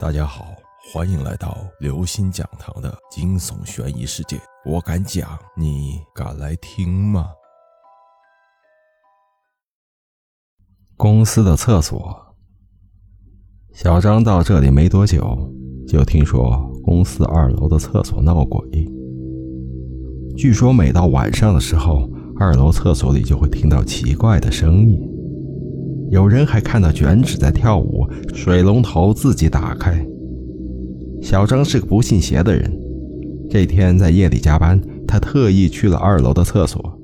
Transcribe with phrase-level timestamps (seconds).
[0.00, 0.56] 大家好，
[0.92, 4.36] 欢迎来到刘星讲堂的惊悚悬疑世界。
[4.66, 7.28] 我敢讲，你敢来听吗？
[10.96, 12.34] 公司的厕所，
[13.72, 15.22] 小张到这里没多久，
[15.86, 18.68] 就听说公司二楼的厕所闹鬼。
[20.36, 25.13] 据说每到晚上的时候，二楼厕所里就会听到奇怪的声音。
[26.14, 30.00] 有人还看到卷纸在跳舞，水龙头自己打开。
[31.20, 32.72] 小张是个不信邪的人，
[33.50, 37.00] 这天在夜里加班，他特意去了二楼的厕所，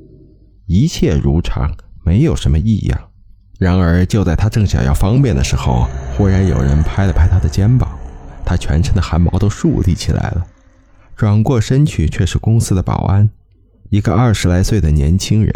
[0.66, 1.68] 一切如常，
[2.04, 2.96] 没有什么异样。
[3.58, 7.90] 然而，就在他正想要方便的时候，忽然有人拍了拍他的肩膀，
[8.44, 10.46] 他全身的汗毛都竖立起来了。
[11.16, 13.28] 转过身去，却是公司的保安，
[13.88, 15.52] 一个二十来岁的年轻人。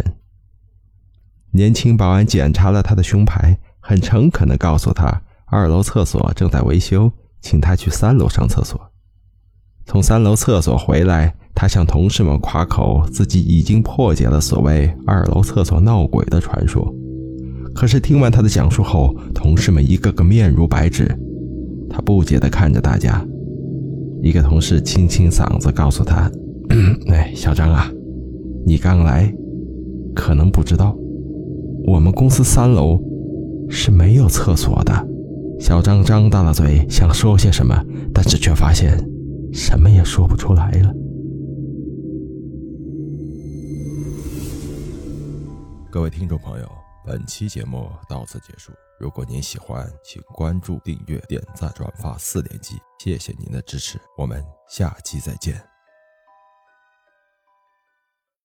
[1.55, 7.09] 年轻保安检查了他的胸牌，很诚恳地告诉他，二楼厕所正在维修，
[7.41, 8.81] 请他去三楼上厕所。
[9.87, 16.93] 从三楼厕所回来，他向同事们夸口自己已经破解了所谓二楼厕所闹鬼的传说。
[17.73, 21.07] 可是听完他的讲述后，同事们一个个面如白纸。
[21.89, 23.25] 他不解地看着大家。
[24.25, 26.29] 一个同事清清嗓子告诉他
[27.07, 27.89] ：“哎，小张啊，
[28.67, 29.33] 你刚来，
[30.17, 30.97] 可能不知道。”
[31.87, 32.99] 我们公司三楼
[33.69, 35.07] 是没有厕所的。
[35.61, 37.75] 小张张大了嘴，想说些什么，
[38.13, 38.99] 但是却发现
[39.53, 40.93] 什么也说不出来了。
[45.91, 46.69] 各位听众朋友，
[47.07, 48.73] 本期节目到此结束。
[48.99, 53.99] 如果您喜欢，请关注、订阅、点赞、转发四连击，谢谢您的支持。
[54.19, 55.74] 我们下期再见。